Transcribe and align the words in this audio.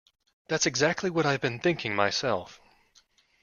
That's 0.47 0.65
exactly 0.65 1.11
what 1.11 1.27
I've 1.27 1.41
been 1.41 1.59
thinking 1.59 1.95
myself. 1.95 2.59